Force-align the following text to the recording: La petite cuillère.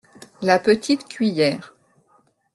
La 0.41 0.57
petite 0.57 1.05
cuillère. 1.07 1.75